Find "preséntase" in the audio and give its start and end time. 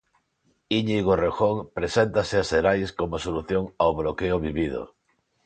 1.77-2.35